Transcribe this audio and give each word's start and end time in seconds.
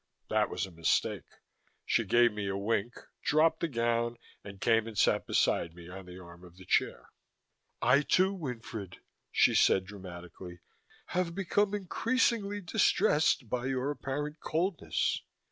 That 0.31 0.49
was 0.49 0.65
a 0.65 0.71
mistake. 0.71 1.27
She 1.85 2.03
gave 2.05 2.33
me 2.33 2.47
a 2.47 2.57
wink, 2.57 2.95
dropped 3.23 3.59
the 3.59 3.67
gown 3.67 4.17
and 4.43 4.59
came 4.59 4.87
and 4.87 4.97
sat 4.97 5.27
beside 5.27 5.75
me 5.75 5.89
on 5.89 6.07
the 6.07 6.17
arm 6.17 6.43
of 6.43 6.57
the 6.57 6.65
chair. 6.65 7.09
"I 7.83 8.01
too, 8.01 8.35
Winfred," 8.35 8.95
she 9.31 9.53
said 9.53 9.85
dramatically, 9.85 10.61
"have 11.13 11.35
become 11.35 11.75
increasingly 11.75 12.61
distressed 12.61 13.47
by 13.47 13.67
your 13.67 13.91
apparent 13.91 14.39
coldness." 14.39 15.21